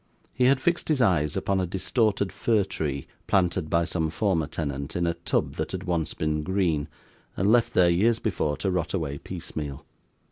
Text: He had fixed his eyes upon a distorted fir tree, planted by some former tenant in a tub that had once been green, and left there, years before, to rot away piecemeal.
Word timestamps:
He 0.33 0.45
had 0.45 0.59
fixed 0.59 0.89
his 0.89 0.99
eyes 0.99 1.37
upon 1.37 1.59
a 1.59 1.67
distorted 1.67 2.33
fir 2.33 2.63
tree, 2.63 3.05
planted 3.27 3.69
by 3.69 3.85
some 3.85 4.09
former 4.09 4.47
tenant 4.47 4.95
in 4.95 5.05
a 5.05 5.13
tub 5.13 5.57
that 5.57 5.73
had 5.73 5.83
once 5.83 6.15
been 6.15 6.41
green, 6.41 6.87
and 7.37 7.51
left 7.51 7.75
there, 7.75 7.87
years 7.87 8.17
before, 8.17 8.57
to 8.57 8.71
rot 8.71 8.95
away 8.95 9.19
piecemeal. 9.19 9.85